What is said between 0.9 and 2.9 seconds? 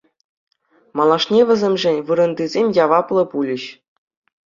Малашне вӗсемшӗн вырӑнтисем